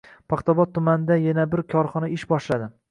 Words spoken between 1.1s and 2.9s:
yana bir korxona ish boshladi